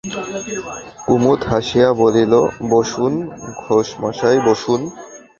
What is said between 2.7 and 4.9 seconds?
বসুন ঘোষমশায় বসুন।